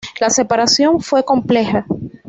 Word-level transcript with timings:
La 0.19 0.31
separación 0.31 0.99
fue 0.99 1.23
compleja. 1.23 1.85